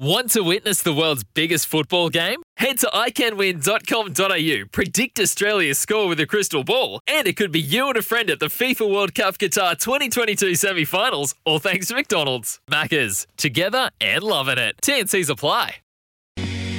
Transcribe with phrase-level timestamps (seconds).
[0.00, 2.40] Want to witness the world's biggest football game?
[2.56, 7.88] Head to iCanWin.com.au, predict Australia's score with a crystal ball, and it could be you
[7.88, 11.96] and a friend at the FIFA World Cup Qatar 2022 semi finals, all thanks to
[11.96, 12.60] McDonald's.
[12.70, 14.76] Maccas, together and loving it.
[14.82, 15.78] TNC's apply.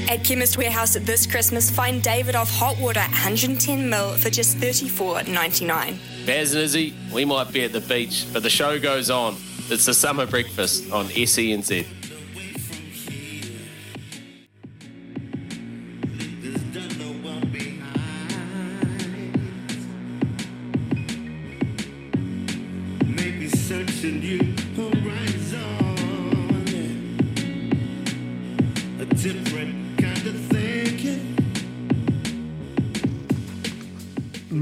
[0.08, 5.98] At Chemist Warehouse this Christmas, find Davidoff hot water 110ml for just $34.99.
[6.26, 9.36] Baz and Izzy, we might be at the beach, but the show goes on.
[9.70, 11.99] It's the summer breakfast on SENZ.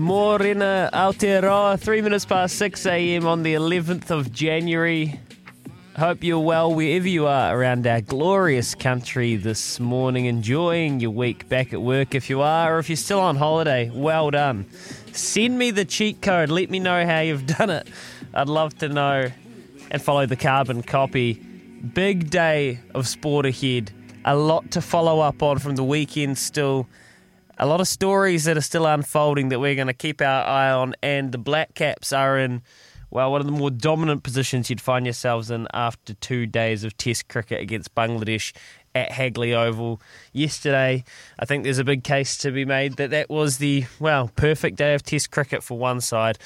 [0.08, 3.28] Morena Aotearoa, three minutes past 6 a.m.
[3.28, 5.20] on the 11th of January.
[5.98, 11.50] Hope you're well wherever you are around our glorious country this morning, enjoying your week
[11.50, 14.66] back at work if you are, or if you're still on holiday, well done.
[15.12, 17.88] Send me the cheat code, let me know how you've done it.
[18.34, 19.32] I'd love to know
[19.92, 21.34] and follow the carbon copy.
[21.94, 23.92] Big day of sport ahead,
[24.26, 26.88] a lot to follow up on from the weekend still
[27.60, 30.72] a lot of stories that are still unfolding that we're going to keep our eye
[30.72, 32.62] on, and the Black Caps are in,
[33.10, 36.96] well, one of the more dominant positions you'd find yourselves in after two days of
[36.98, 38.54] Test cricket against Bangladesh
[38.94, 40.02] at Hagley Oval
[40.34, 41.04] yesterday.
[41.40, 44.78] I think there's a big case to be made that that was the, well, perfect
[44.78, 46.38] day of Test cricket for one side.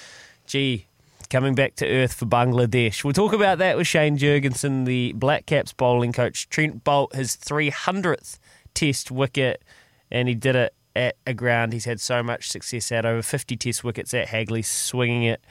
[0.45, 0.87] Gee,
[1.31, 3.03] coming back to earth for Bangladesh.
[3.03, 6.49] We'll talk about that with Shane Jurgensen, the Black Caps bowling coach.
[6.49, 8.37] Trent Boult, his 300th
[8.73, 9.63] Test wicket,
[10.11, 13.05] and he did it at a ground he's had so much success at.
[13.05, 15.41] Over 50 test wickets at Hagley, swinging it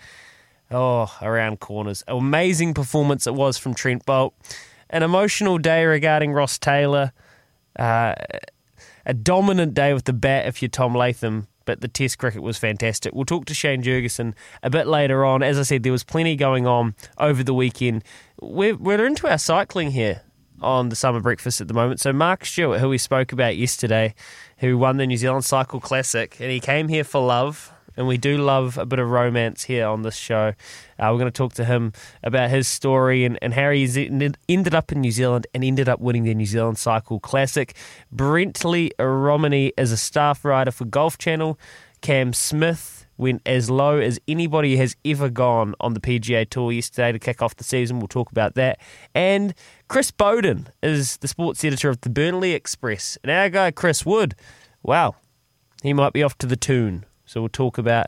[0.70, 2.04] oh around corners.
[2.06, 4.32] Amazing performance it was from Trent Boult.
[4.90, 7.12] An emotional day regarding Ross Taylor.
[7.78, 8.14] Uh,
[9.06, 12.58] a dominant day with the bat if you're Tom Latham, but the test cricket was
[12.58, 13.14] fantastic.
[13.14, 15.42] We'll talk to Shane Jurgensen a bit later on.
[15.42, 18.04] As I said, there was plenty going on over the weekend.
[18.40, 20.22] We're, we're into our cycling here
[20.62, 22.00] on the summer breakfast at the moment.
[22.00, 24.14] So Mark Stewart, who we spoke about yesterday,
[24.58, 27.72] who won the New Zealand Cycle Classic, and he came here for love.
[28.00, 30.54] And we do love a bit of romance here on this show.
[30.98, 33.84] Uh, we're going to talk to him about his story and, and how he
[34.48, 37.76] ended up in New Zealand and ended up winning the New Zealand Cycle Classic.
[38.10, 41.58] Brentley Romine is a staff writer for Golf Channel.
[42.00, 47.12] Cam Smith went as low as anybody has ever gone on the PGA Tour yesterday
[47.12, 47.98] to kick off the season.
[47.98, 48.80] We'll talk about that.
[49.14, 49.52] And
[49.88, 53.18] Chris Boden is the sports editor of the Burnley Express.
[53.22, 54.36] And our guy, Chris Wood,
[54.82, 55.16] wow,
[55.82, 57.04] he might be off to the Toon.
[57.30, 58.06] So we'll talk about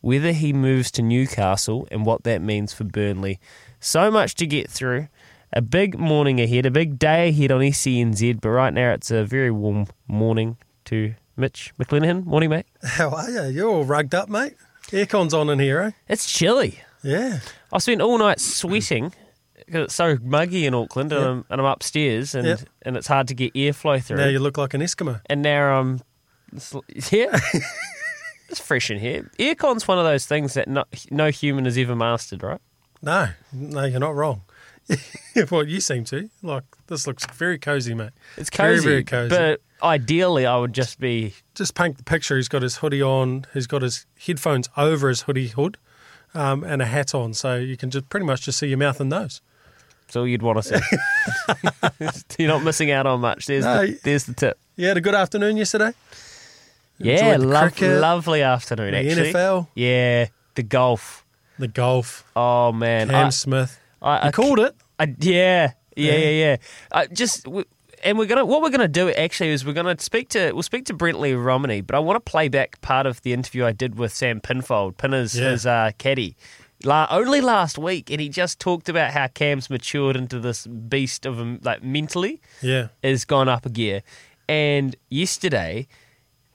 [0.00, 3.38] whether he moves to Newcastle and what that means for Burnley.
[3.78, 5.06] So much to get through.
[5.52, 9.24] A big morning ahead, a big day ahead on SENZ, but right now it's a
[9.24, 12.24] very warm morning to Mitch McLennan.
[12.26, 12.66] Morning, mate.
[12.82, 13.44] How are you?
[13.44, 14.56] You're all rugged up, mate.
[14.88, 15.90] Aircon's on in here, eh?
[16.08, 16.80] It's chilly.
[17.04, 17.38] Yeah.
[17.72, 19.12] I spent all night sweating
[19.54, 22.60] because it's so muggy in Auckland, and, I'm, and I'm upstairs, and Yep.
[22.82, 24.16] and it's hard to get airflow through.
[24.16, 25.20] Now you look like an Eskimo.
[25.26, 26.00] and now I'm,
[27.12, 27.38] yeah,
[28.48, 29.30] it's fresh in here.
[29.38, 32.60] Aircon's one of those things that no, no human has ever mastered, right?
[33.02, 34.42] No, no, you're not wrong.
[35.50, 36.30] well, you seem to.
[36.42, 38.10] Like, this looks very cozy, mate.
[38.36, 39.28] It's Very, cozy, very cozy.
[39.30, 42.36] but ideally, I would just be Just paint the picture.
[42.36, 43.46] He's got his hoodie on.
[43.52, 45.76] He's got his headphones over his hoodie hood
[46.34, 47.34] um, and a hat on.
[47.34, 49.40] So you can just pretty much just see your mouth and nose.
[50.06, 50.96] That's all you'd want to see.
[52.38, 53.46] You're not missing out on much.
[53.46, 53.86] There's, No.
[53.86, 54.56] the, there's the tip.
[54.76, 55.92] You had a good afternoon yesterday?
[56.98, 59.32] Yeah, lov- cricket, lovely afternoon, the actually.
[59.32, 59.68] NFL.
[59.74, 61.24] Yeah, the golf.
[61.58, 62.24] The golf.
[62.34, 63.08] Oh, man.
[63.08, 63.78] Cam I- Smith.
[64.02, 64.74] I, I called it.
[64.98, 66.18] I, yeah, yeah, Yeah.
[66.18, 66.56] yeah, yeah.
[66.92, 67.64] I just w-
[68.04, 70.84] and we're gonna what we're gonna do actually is we're gonna speak to we'll speak
[70.86, 73.98] to Brentley Romine, but I want to play back part of the interview I did
[73.98, 75.50] with Sam Pinfold, Pinner's Yeah.
[75.50, 76.36] his uh, caddy.
[76.84, 81.24] La- only last week, and he just talked about how Cam's matured into this beast
[81.24, 82.88] of a, like mentally Yeah.
[83.02, 84.02] has gone up a gear.
[84.48, 85.88] And yesterday,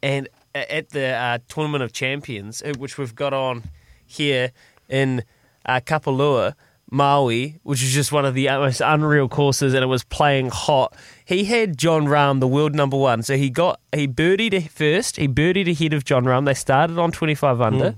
[0.04, 3.64] and at the uh, Tournament of Champions, uh, which we've got on
[4.06, 4.52] here
[4.90, 5.24] in
[5.66, 6.56] uh, Kapalua,
[6.90, 10.94] Maui, which is just one of the most unreal courses, and it was playing hot.
[11.24, 13.24] He had Jon Rahm, the world number one.
[13.24, 15.16] So he got he birdied first.
[15.16, 16.46] He birdied ahead of Jon Rahm.
[16.46, 17.96] They started on twenty five under.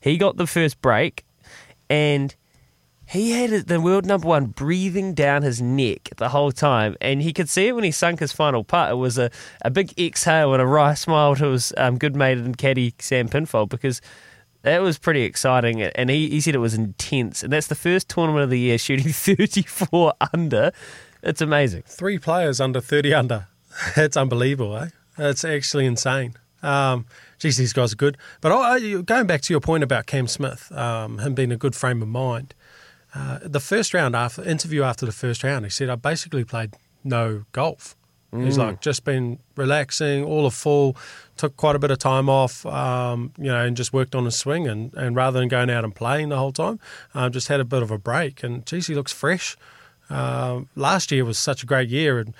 [0.00, 1.24] He got the first break,
[1.90, 2.36] and
[3.08, 7.32] he had the world number one breathing down his neck the whole time, and he
[7.32, 8.90] could see it when he sunk his final putt.
[8.90, 9.30] It was a,
[9.62, 13.28] a big exhale and a wry smile to his um, good mate and caddy Sam
[13.28, 14.02] Pinfold because
[14.62, 15.80] that was pretty exciting.
[15.80, 18.76] And he, he said it was intense, and that's the first tournament of the year
[18.76, 20.72] shooting 34 under.
[21.22, 21.84] It's amazing.
[21.86, 23.46] Three players under 30 under.
[23.96, 24.88] That's unbelievable, eh?
[25.16, 26.34] That's actually insane.
[26.62, 27.06] Um,
[27.38, 28.16] geez, these guys are good.
[28.40, 31.74] But I- going back to your point about Cam Smith, um, him being a good
[31.74, 32.54] frame of mind,
[33.18, 36.70] uh, the first round after interview after the first round, he said I basically played
[37.02, 37.96] no golf.
[38.30, 38.66] He's Mm.
[38.66, 40.94] like just been relaxing, all of fall,
[41.38, 44.36] took quite a bit of time off, um, you know, and just worked on his
[44.36, 44.68] swing.
[44.68, 46.78] And, and rather than going out and playing the whole time,
[47.14, 48.42] um, just had a bit of a break.
[48.44, 49.56] And geez, he looks fresh.
[50.10, 52.34] Um, last year was such a great year, and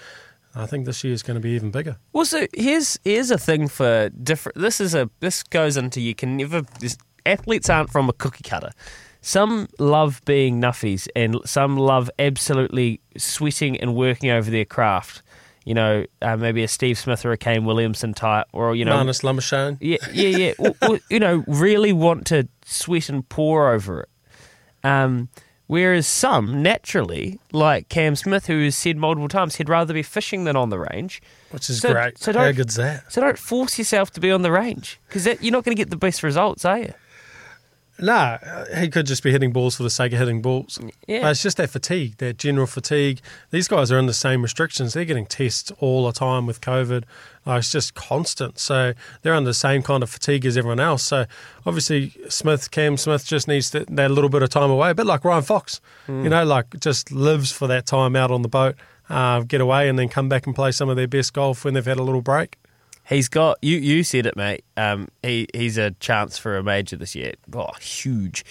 [0.54, 1.96] I think this year is going to be even bigger.
[2.12, 4.58] Well, so here's here's a thing for different.
[4.58, 6.62] This is a this goes into you can never.
[6.80, 8.72] This, athletes aren't from a cookie cutter.
[9.20, 15.22] Some love being nuffies, and some love absolutely sweating and working over their craft.
[15.64, 18.96] You know, uh, maybe a Steve Smith or a Kane Williamson type, or you know,
[18.96, 19.76] Marnus Labuschagne.
[19.80, 20.52] yeah, yeah, yeah.
[20.58, 24.08] Or- or, you know, really want to sweat and pour over it.
[24.82, 25.28] Um,
[25.66, 30.44] whereas some naturally, like Cam Smith, who has said multiple times he'd rather be fishing
[30.44, 31.20] than on the range.
[31.50, 32.16] Which is So- great.
[32.18, 33.12] so How good's that?
[33.12, 35.90] So don't force yourself to be on the range because you're not going to get
[35.90, 36.94] the best results, are you?
[38.00, 40.78] No, uh, he could just be hitting balls for the sake of hitting balls.
[41.06, 41.26] Yeah.
[41.26, 43.20] Uh, it's just that fatigue, that general fatigue.
[43.50, 44.94] These guys are in the same restrictions.
[44.94, 47.04] They're getting tests all the time with COVID.
[47.46, 48.58] Uh, it's just constant.
[48.58, 48.92] So
[49.22, 51.02] they're under the same kind of fatigue as everyone else.
[51.02, 51.26] So
[51.66, 54.90] obviously, Smith, Cam Smith, just needs that, that little bit of time away.
[54.90, 58.42] A bit like Ryan Fox, you know, like just lives for that time out on
[58.42, 58.76] the boat,
[59.08, 61.74] uh, get away, and then come back and play some of their best golf when
[61.74, 62.56] they've had a little break.
[63.08, 63.78] He's got you.
[63.78, 64.64] You said it, mate.
[64.76, 67.32] Um, he he's a chance for a major this year.
[67.54, 68.44] Oh, huge,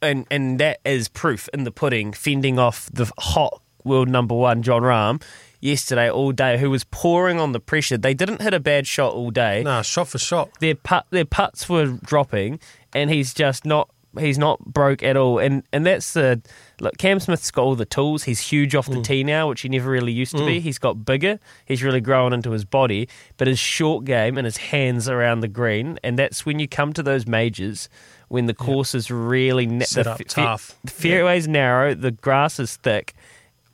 [0.00, 2.12] and and that is proof in the pudding.
[2.14, 5.22] Fending off the hot world number one Jon Rahm
[5.60, 7.98] yesterday all day, who was pouring on the pressure.
[7.98, 9.62] They didn't hit a bad shot all day.
[9.62, 10.50] Nah, shot for shot.
[10.60, 12.60] Their put their putts were dropping,
[12.94, 13.90] and he's just not.
[14.18, 16.42] He's not broke at all, and and that's the
[16.80, 16.96] look.
[16.98, 18.24] Cam Smith's got all the tools.
[18.24, 19.04] He's huge off the mm.
[19.04, 20.58] tee now, which he never really used to be.
[20.58, 20.62] Mm.
[20.62, 21.38] He's got bigger.
[21.64, 25.48] He's really grown into his body, but his short game and his hands around the
[25.48, 27.88] green, and that's when you come to those majors
[28.28, 30.78] when the course is really na- Set the up fa- tough.
[30.84, 33.14] The fairway's narrow, the grass is thick.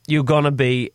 [0.06, 0.90] You're gonna be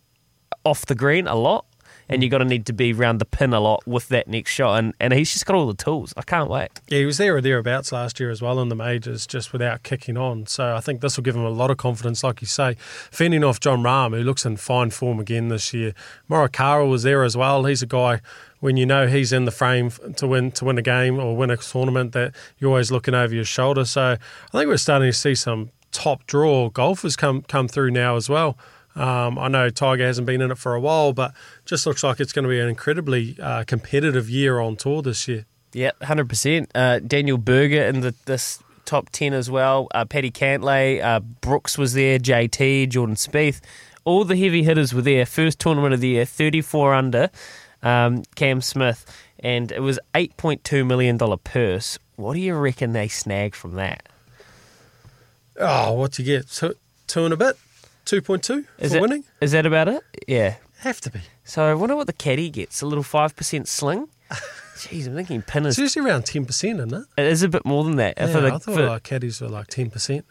[0.63, 1.65] off the green a lot,
[2.09, 4.79] and you're gonna need to be around the pin a lot with that next shot.
[4.79, 6.13] And and he's just got all the tools.
[6.17, 6.69] I can't wait.
[6.87, 9.83] Yeah, he was there or thereabouts last year as well in the majors, just without
[9.83, 10.47] kicking on.
[10.47, 12.75] So I think this will give him a lot of confidence, like you say.
[13.11, 15.93] Fending off Jon Rahm, who looks in fine form again this year.
[16.29, 17.65] Morikawa was there as well.
[17.65, 18.21] He's a guy
[18.59, 21.49] when you know he's in the frame to win to win a game or win
[21.49, 23.85] a tournament that you're always looking over your shoulder.
[23.85, 28.15] So I think we're starting to see some top draw golfers come come through now
[28.15, 28.57] as well.
[28.99, 31.33] Um, I know Tiger hasn't been in it for a while, but
[31.65, 35.25] just looks like it's going to be an incredibly uh, competitive year on tour this
[35.25, 35.45] year.
[35.71, 36.69] Yeah, hundred percent.
[36.75, 39.87] Uh, Daniel Berger in the this top ten as well.
[39.93, 42.19] Uh, Paddy Cantlay, uh, Brooks was there.
[42.19, 43.61] JT, Jordan Spieth,
[44.03, 45.25] all the heavy hitters were there.
[45.25, 47.29] First tournament of the year, thirty four under.
[47.81, 49.05] Um, Cam Smith,
[49.39, 51.97] and it was eight point two million dollar purse.
[52.17, 54.09] What do you reckon they snagged from that?
[55.57, 56.49] Oh, what do you get?
[56.49, 56.75] Two,
[57.07, 57.57] two and a bit?
[58.09, 59.23] 2.2 Is for that, winning?
[59.41, 60.03] Is that about it?
[60.27, 60.55] Yeah.
[60.79, 61.19] Have to be.
[61.43, 62.81] So I wonder what the caddy gets.
[62.81, 64.07] A little five percent sling.
[64.77, 65.95] Jeez, I'm thinking pin It's is.
[65.95, 67.03] usually around 10%, isn't it?
[67.17, 68.13] It is a bit more than that.
[68.17, 70.23] Yeah, the- I thought for- like caddies were like 10%.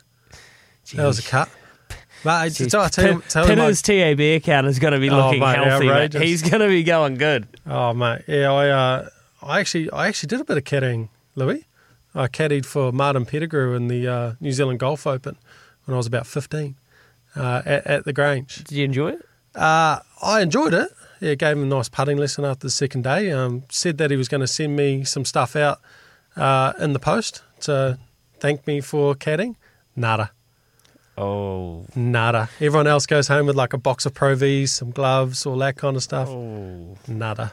[0.95, 1.51] That was a cut.
[2.25, 5.11] But I, Jeez, I tell, Pin- tell mate, Pinner's TAB account is going to be
[5.11, 5.87] Oh, looking mate, healthy.
[5.87, 6.15] Mate.
[6.15, 7.47] He's going to be going good.
[7.67, 9.09] oh mate, yeah, I, uh,
[9.43, 11.67] I actually, I actually did a bit of caddying, Louis.
[12.15, 15.37] I caddied for Martin Pettigrew in the uh, New Zealand Golf Open
[15.85, 16.75] when I was about 15.
[17.39, 18.57] Uh, at, at the Grange.
[18.65, 19.25] Did you enjoy it?
[19.55, 20.91] Uh, I enjoyed it.
[21.21, 23.33] Yeah, gave him a nice putting lesson after the second day.
[23.33, 25.81] Um, said that he was going to send me some stuff out
[26.37, 27.99] uh, in the post to
[28.39, 29.57] thank me for caddying.
[29.97, 30.31] Nada.
[31.17, 32.49] Oh, Nada.
[32.61, 35.77] Everyone else goes home with like a box of Pro Vs, some gloves, all that
[35.77, 36.29] kind of stuff.
[36.29, 36.97] oh.
[37.09, 37.53] Nada.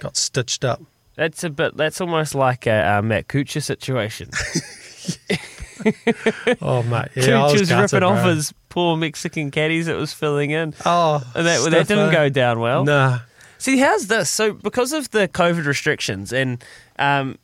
[0.00, 0.82] Got stitched up.
[1.14, 1.76] That's a bit.
[1.76, 4.30] That's almost like a uh, Matt Kuchar situation.
[6.62, 7.08] Oh, mate.
[7.14, 10.74] Yeah, Kuchar was was ripping off his poor Mexican caddies that was filling in.
[10.84, 12.84] Oh, And that, that didn't go down well.
[12.84, 13.20] Nah.
[13.58, 14.28] See, how's this?
[14.30, 16.62] So, because of the COVID restrictions and
[16.98, 17.38] um,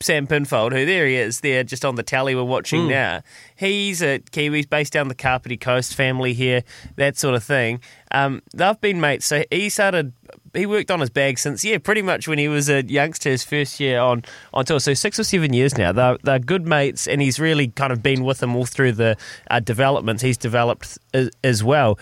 [0.00, 3.22] Sam Pinfold, who there he is, there just on the tally we're watching now,
[3.56, 6.62] he's a Kiwi, based down the Kapiti Coast, family here,
[6.96, 7.80] that sort of thing.
[8.10, 9.26] Um, they've been mates.
[9.26, 10.12] So he started,
[10.52, 13.44] he worked on his bag since, yeah, pretty much when he was a youngster, his
[13.44, 14.80] first year on, on tour.
[14.80, 15.92] So six or seven years now.
[15.92, 19.16] They're, they're good mates, and he's really kind of been with them all through the
[19.50, 21.98] uh, developments he's developed as, as well.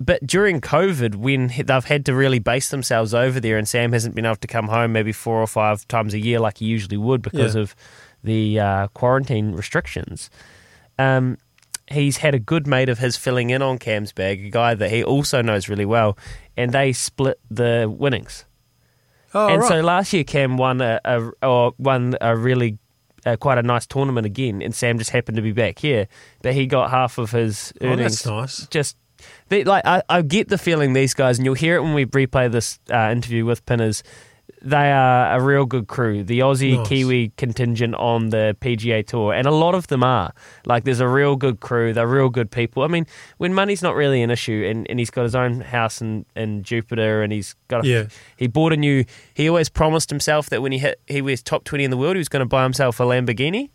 [0.00, 4.14] But during COVID, when they've had to really base themselves over there, and Sam hasn't
[4.14, 6.96] been able to come home maybe four or five times a year like he usually
[6.96, 7.60] would because Yeah.
[7.62, 7.76] of
[8.24, 10.30] the uh, quarantine restrictions,
[10.98, 11.38] um,
[11.88, 14.90] he's had a good mate of his filling in on Cam's bag, a guy that
[14.90, 16.18] he also knows really well,
[16.56, 18.44] and they split the winnings.
[19.32, 19.68] Oh, and right.
[19.68, 22.78] so last year, Cam won a, a or won a really
[23.26, 26.08] uh, quite a nice tournament again, and Sam just happened to be back here,
[26.42, 28.26] but he got half of his earnings.
[28.26, 28.68] oh, that's nice.
[28.68, 28.96] just
[29.48, 32.06] they, like I, I get the feeling these guys, and you'll hear it when we
[32.06, 34.02] replay this uh, interview with Pinners.
[34.60, 36.88] They are a real good crew, the Aussie Nice.
[36.88, 40.32] Kiwi contingent on the PGA Tour, and a lot of them are.
[40.64, 41.92] Like, there's a real good crew.
[41.92, 42.82] They're real good people.
[42.82, 43.06] I mean,
[43.36, 46.62] when money's not really an issue, and, and he's got his own house in, in
[46.62, 48.04] Jupiter, and he's got a, Yeah.
[48.38, 49.04] he bought a new.
[49.34, 52.16] He always promised himself that when he hit, he was top twenty in the world,
[52.16, 53.68] he was going to buy himself a Lamborghini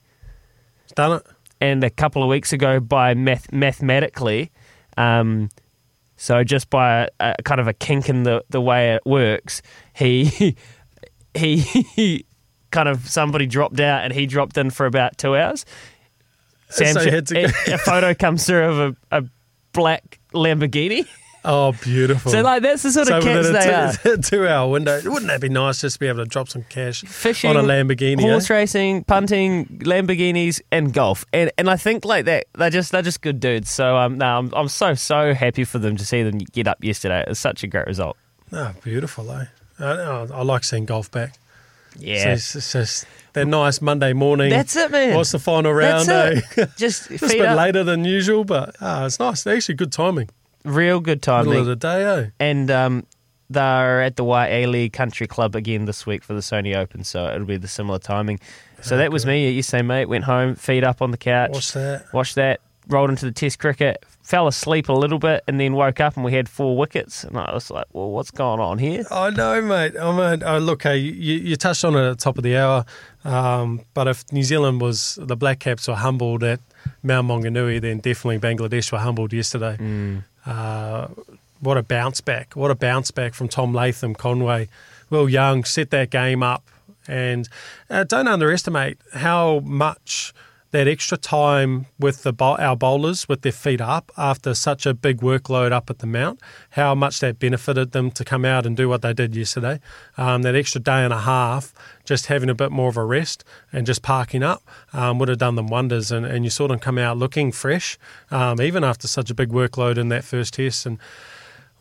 [0.95, 1.27] Done it.
[1.61, 4.51] and a couple of weeks ago by math- mathematically,
[4.97, 5.49] um,
[6.17, 9.61] so just by a, a kind of a kink in the, the way it works,
[9.93, 10.55] he
[11.33, 12.25] he
[12.71, 15.65] kind of somebody dropped out and he dropped in for about two hours.
[16.69, 19.23] Sam, So he a, a photo comes through of a, a
[19.73, 21.07] black Lamborghini.
[21.45, 22.31] Oh, beautiful.
[22.31, 23.89] So like that's the sort of So cats within they are.
[23.89, 26.63] a two, two-hour window, wouldn't that be nice just to be able to drop some
[26.69, 28.19] cash fishing, on a Lamborghini?
[28.23, 28.29] eh?
[28.29, 31.23] horse racing, punting, Lamborghinis, and golf.
[31.31, 33.69] And and I think like that they're just they're just good dudes.
[33.69, 36.83] So um, no, I'm I'm so so happy for them to see them get up
[36.83, 37.21] yesterday.
[37.21, 38.17] It was such a great result.
[38.51, 39.45] Oh, beautiful, eh?
[39.79, 41.35] I, I, I like seeing golf back.
[41.95, 44.49] So Yeah, it's, it's just that nice Monday morning.
[44.49, 45.15] that's it, man.
[45.15, 46.65] What's the final round, That's eh?
[46.77, 47.57] Just Just a bit up.
[47.57, 49.45] later than usual, but ah, it's nice.
[49.47, 50.29] Actually, good timing.
[50.63, 51.65] Real good Middle of timing.
[51.65, 52.29] the day, eh?
[52.39, 53.05] And um,
[53.49, 57.45] they're at the Waialae Country Club again this week for the Sony Open, so it'll
[57.47, 58.39] be the similar timing.
[58.81, 60.05] So that was me yesterday, mate.
[60.05, 61.51] Went home, feet up on the couch.
[61.51, 62.13] What's that?
[62.13, 65.99] watched that, rolled into the test cricket, fell asleep a little bit, and then woke
[65.99, 67.23] up and we had four wickets.
[67.23, 69.03] And I was like, well, what's going on here?
[69.11, 69.97] I know, mate.
[69.99, 72.55] I mean, oh, look, hey, you, you touched on it at the top of the
[72.55, 72.85] hour,
[73.25, 76.59] um, but if New Zealand was the Black Caps were humbled at
[77.03, 79.75] Mount Maunganui, then definitely Bangladesh were humbled yesterday.
[80.45, 81.07] Uh,
[81.59, 82.55] what a bounce back!
[82.55, 84.69] What a bounce back from Tom Latham, Conway,
[85.09, 86.63] Will Young set that game up,
[87.07, 87.49] and
[87.89, 90.33] uh, don't underestimate how much
[90.71, 95.19] that extra time with the our bowlers with their feet up after such a big
[95.21, 96.39] workload up at the mount,
[96.71, 99.79] how much that benefited them to come out and do what they did yesterday.
[100.17, 101.73] Um, that extra day and a half,
[102.05, 104.61] just having a bit more of a rest and just parking up,
[104.93, 106.11] um, would have done them wonders.
[106.11, 107.97] And, and you saw them come out looking fresh,
[108.29, 110.85] um, even after such a big workload in that first test.
[110.85, 110.99] And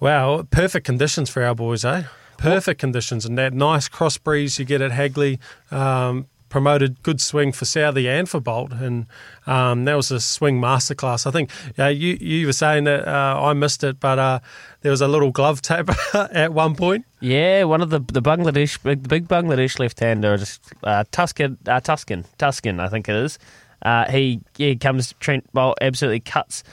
[0.00, 2.04] wow, perfect conditions for our boys, eh?
[2.38, 5.40] Perfect conditions, and that nice cross breeze you get at Hagley.
[5.72, 9.06] Um, promoted good swing for Southey and for Boult, and
[9.46, 11.26] um, that was a swing masterclass.
[11.26, 14.40] I think you you were saying that uh, I missed it, but uh,
[14.82, 17.04] there was a little glove tap at one point.
[17.20, 22.24] Yeah, one of the the Bangladesh, big, big Bangladesh left-hander, just uh, Taskin, uh, Taskin,
[22.38, 23.38] Taskin, I think it is.
[23.82, 26.64] Uh, he yeah, comes Trent Boult absolutely cuts.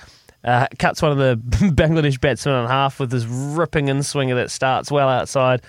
[0.44, 1.38] Uh, cuts one of the
[1.72, 5.64] Bangladesh batsmen in half with his ripping in swinger that starts well outside,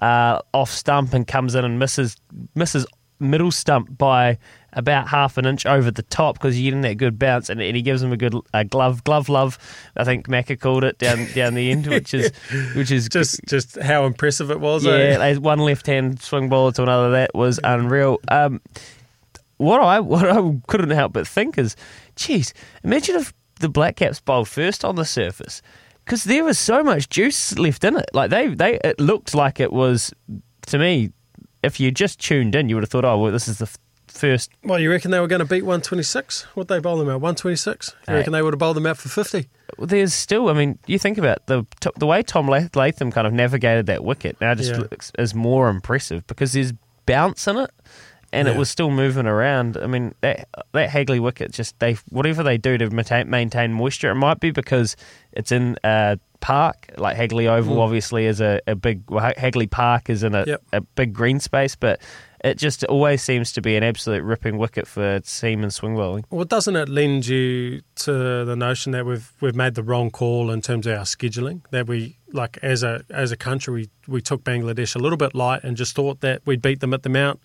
[0.00, 2.16] uh, off stump and comes in and misses
[2.54, 2.86] misses
[3.22, 4.38] middle stump by
[4.74, 7.76] about half an inch over the top because you're getting that good bounce, and, and
[7.76, 9.58] he gives him a good uh, glove glove love.
[9.96, 12.32] I think Macca called it down down the end, which is
[12.74, 14.84] which is Just just how impressive it was.
[14.84, 15.36] yeah, eh?
[15.36, 17.10] one left hand swing ball to another.
[17.10, 18.18] That was unreal.
[18.28, 18.60] Um,
[19.58, 21.76] what I what I couldn't help but think is,
[22.16, 22.52] geez,
[22.82, 25.62] imagine if the Black Caps bowled first on the surface,
[26.04, 28.08] because there was so much juice left in it.
[28.12, 30.12] Like they they it looked like it was
[30.66, 31.12] to me.
[31.62, 33.78] If you just tuned in, you would have thought, oh well, this is the f-
[34.08, 34.50] first.
[34.64, 36.42] Well, you reckon they were going to beat 126?
[36.54, 37.20] What they bowl them out?
[37.20, 37.94] 126?
[38.08, 39.48] You Uh, reckon they would have bowled them out for 50?
[39.78, 41.64] There's still, I mean, you think about the
[41.96, 44.78] the way Tom Latham kind of navigated that wicket now just Yeah.
[44.78, 46.72] looks is more impressive because there's
[47.06, 47.70] bounce in it,
[48.32, 49.76] and it was still moving around.
[49.78, 54.10] I mean, that that Hagley wicket just they whatever they do to maintain, maintain moisture,
[54.10, 54.94] it might be because
[55.32, 57.76] it's in a park like Hagley Oval.
[57.76, 57.80] Mm.
[57.80, 60.62] Obviously, is a, a big well, Hagley Park is in a, Yep.
[60.74, 62.00] a big green space, but.
[62.44, 66.24] It just always seems to be an absolute ripping wicket for seam and swing bowling.
[66.28, 70.50] Well, doesn't it lend you to the notion that we've we've made the wrong call
[70.50, 71.60] in terms of our scheduling?
[71.70, 75.36] That we like as a as a country we, we took Bangladesh a little bit
[75.36, 77.38] light and just thought that we'd beat them at the mount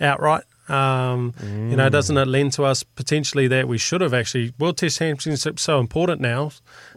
[0.00, 0.44] outright.
[0.68, 1.34] Um,
[1.70, 4.98] You know, doesn't it lend to us potentially that we should have actually World Test
[4.98, 6.52] Championship so important now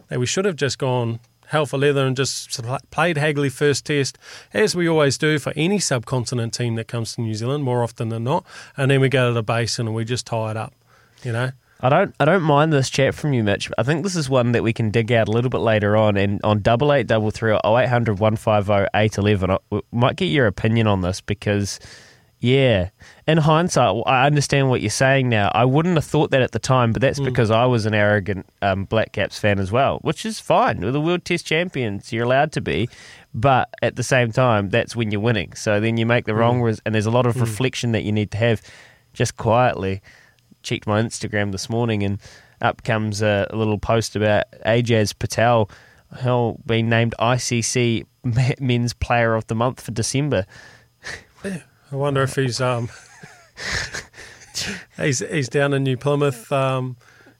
[0.08, 1.18] that we should have just gone
[1.50, 4.18] hell for leather and just played Hagley first test
[4.54, 8.08] as we always do for any subcontinent team that comes to New Zealand more often
[8.08, 8.44] than not,
[8.76, 10.72] and then we go to the basin and we just tie it up.
[11.22, 11.50] You know.
[11.82, 13.70] I don't I don't mind this chat from you, Mitch.
[13.78, 16.16] I think this is one that we can dig out a little bit later on
[16.16, 19.50] and on double eight double three or 0800 150 811.
[19.50, 21.80] I uh, we might get your opinion on this because
[22.40, 22.88] yeah.
[23.26, 25.50] In hindsight, I understand what you're saying now.
[25.54, 27.24] I wouldn't have thought that at the time, but that's hmm.
[27.24, 30.80] because I was an arrogant um, Black Caps fan as well, which is fine.
[30.80, 32.12] We're the World Test champions.
[32.12, 32.88] You're allowed to be.
[33.34, 35.52] But at the same time, that's when you're winning.
[35.52, 36.38] So then you make the hmm.
[36.38, 37.42] wrong, res- and there's a lot of hmm.
[37.42, 38.62] reflection that you need to have
[39.12, 40.00] just quietly
[40.62, 42.18] checked my Instagram this morning, and
[42.60, 45.70] up comes a, a little post about Ajaz Patel,
[46.22, 48.06] how being named ICC
[48.60, 50.46] Men's Player of the Month for December.
[51.92, 52.88] I wonder if he's um
[54.96, 56.96] he's he's down in New Plymouth, um,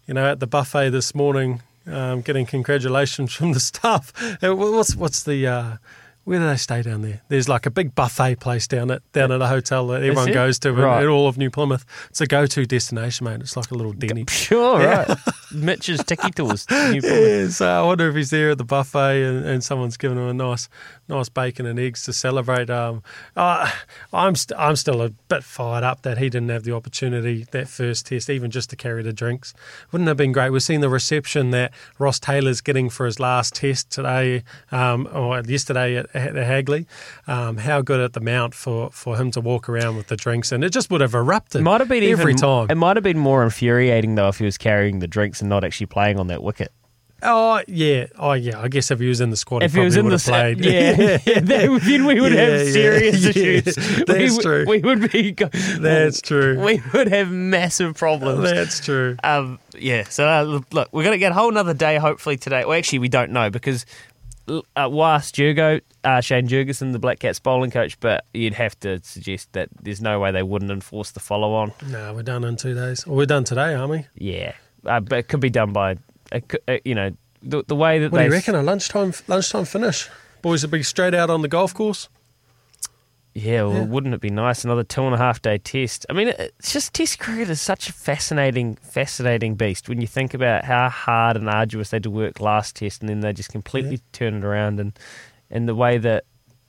[0.07, 4.13] you know, at the buffet this morning, um, getting congratulations from the staff.
[4.43, 5.77] Uh, What's what's the uh,
[6.25, 7.23] where do they stay down there?
[7.29, 10.59] There's like a big buffet place down at down at a hotel that everyone goes
[10.61, 11.03] to in- Right.
[11.03, 11.85] in all of New Plymouth.
[12.11, 13.41] It's a go-to destination, mate.
[13.41, 14.25] It's like a little Denny.
[14.31, 15.09] Sure, right.
[15.53, 16.67] Mitch's Tiki Tours.
[16.71, 17.05] New Plymouth.
[17.29, 20.29] Yeah, so I wonder if he's there at the buffet and, and someone's giving him
[20.29, 20.69] a nice,
[21.09, 22.71] nice bacon and eggs to celebrate.
[22.71, 23.03] Um,
[23.37, 23.71] uh,
[24.13, 27.69] I'm st- I'm still a bit fired up that he didn't have the opportunity that
[27.69, 29.53] first test, even just to carry the drinks.
[29.91, 30.51] Wouldn't it have been great?
[30.51, 35.41] We've seen the reception that Ross Taylor's getting for his last test today, um, or
[35.41, 36.87] yesterday at Hagley.
[37.27, 40.53] Um, how good at the mount for, for him to walk around with the drinks,
[40.53, 41.63] and it just would have erupted.
[41.63, 42.67] Might have been every even, time.
[42.71, 45.65] It might have been more infuriating though if he was carrying the drinks and not
[45.65, 46.73] actually playing on that wicket.
[47.23, 48.59] Oh yeah, oh yeah.
[48.59, 50.65] I guess if he was in the squad, If he he was in the played.
[50.65, 53.75] yeah, yeah, then we would Yeah, have serious issues.
[54.07, 54.65] That's we, true.
[54.67, 55.33] We would be.
[55.33, 56.59] That's true.
[56.65, 58.51] We would have massive problems.
[58.51, 59.17] That's true.
[59.23, 60.05] Um, yeah.
[60.05, 62.65] So uh, look, we're going to get a whole another day hopefully today.
[62.65, 63.85] Well, actually, we don't know because
[64.49, 69.01] uh, Was Jurgo, uh, Shane Jurgensen, the Black Caps bowling coach, but you'd have to
[69.03, 71.73] suggest that there's no way they wouldn't enforce the follow on.
[71.89, 73.07] No, we're done in two days.
[73.07, 74.07] Well, we're done today, aren't we?
[74.17, 74.53] Yeah,
[74.85, 75.97] uh, but it could be done by,
[76.49, 78.55] could- uh, you know, the, the way that What they do you reckon?
[78.55, 80.09] A lunchtime lunchtime finish.
[80.43, 82.09] Boys would be straight out on the golf course.
[83.33, 83.83] Yeah, well, Yeah.
[83.85, 84.65] wouldn't it be nice?
[84.65, 86.05] Another two and a half day test.
[86.11, 90.35] I mean, it's just Test cricket is such a fascinating, fascinating beast when you think
[90.35, 93.51] about how hard and arduous they had to work last Test, and then they just
[93.53, 94.99] completely turn it around, and
[95.51, 96.25] and the way that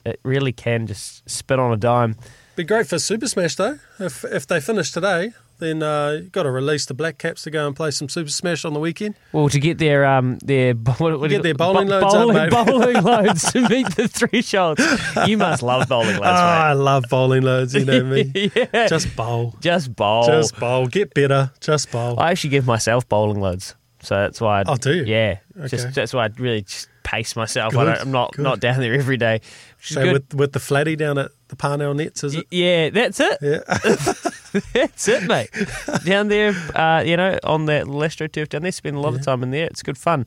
[0.06, 2.15] it really can just spin on a dime.
[2.56, 3.80] Be great for Super Smash though.
[4.00, 7.52] If if they finish today, then uh, you've got to release the Black Caps to
[7.52, 9.15] go and play some Super Smash on the weekend.
[9.32, 12.36] Well, to get their um their what, what Get their bowling bo- loads up, bowling,
[12.36, 12.50] mate.
[12.52, 14.84] bowling loads to meet the thresholds.
[15.28, 16.19] You must love bowling loads.
[16.19, 17.74] Oh, loads, I love bowling loads.
[17.74, 18.30] You know me.
[18.36, 18.52] mate.
[18.74, 19.56] yeah, Just bowl.
[19.62, 20.26] just bowl.
[20.26, 20.88] Just bowl.
[20.88, 21.52] Get better.
[21.62, 22.19] Just bowl.
[22.19, 24.60] I actually give myself bowling loads, so that's why.
[24.60, 25.04] I, Oh, do you?
[25.06, 25.67] Yeah, Okay.
[25.69, 27.76] just that's why I really just pace myself.
[27.76, 28.43] I Good, don't, I'm not good.
[28.43, 29.41] not down there every day.
[29.82, 30.13] So good.
[30.13, 32.48] with with the flatty down at the Parnell Nets, is it?
[32.50, 33.38] yeah, that's it.
[33.42, 33.60] Yeah.
[34.74, 35.50] That's it, mate.
[36.04, 39.24] down there, uh, you know, on that Lestro turf down there, spend a lot of
[39.24, 39.66] time in there.
[39.66, 40.26] It's good fun.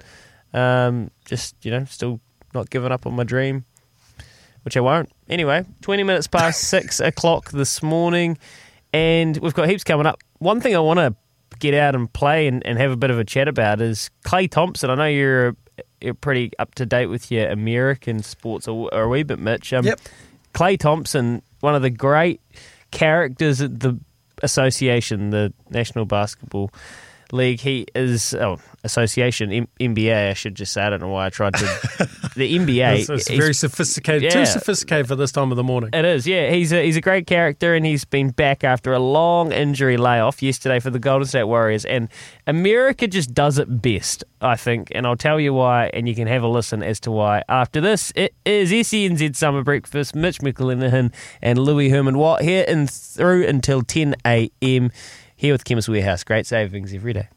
[0.54, 2.20] Um, just you know, still
[2.54, 3.66] not giving up on my dream,
[4.62, 5.10] which I won't.
[5.28, 8.38] Anyway, twenty minutes past six o'clock this morning,
[8.94, 10.22] and we've got heaps coming up.
[10.38, 11.14] One thing I want to
[11.58, 14.50] get out and play and, and have a bit of a chat about is Klay
[14.50, 14.88] Thompson.
[14.88, 15.54] I know you're,
[16.00, 19.74] you're pretty up to date with your American sports, or, or a wee bit, Mitch.
[19.74, 20.00] Um, Yep.
[20.54, 22.40] Klay Thompson, one of the great
[22.90, 23.98] characters at the
[24.42, 26.70] association, the National Basketball
[27.34, 27.60] league.
[27.60, 30.30] He is oh, association M- NBA.
[30.30, 30.82] I should just say.
[30.82, 31.64] I don't know why I tried to.
[32.36, 33.08] the NBA.
[33.08, 34.30] It's, very sophisticated, Yeah.
[34.30, 35.90] too sophisticated for this time of the morning.
[35.92, 36.50] It is, yeah.
[36.50, 40.42] He's a, he's a great character, and he's been back after a long injury layoff
[40.42, 41.84] yesterday for the Golden State Warriors.
[41.84, 42.08] And
[42.46, 44.88] America just does it best, I think.
[44.94, 47.80] And I'll tell you why, and you can have a listen as to why after
[47.80, 48.12] this.
[48.14, 53.82] It is SENZ Summer Breakfast, Mitch McLennan and Louis Herman Watt here and through until
[53.82, 54.90] 10 a.m.
[55.44, 56.24] here with Chemist Warehouse.
[56.24, 57.28] Great savings every day.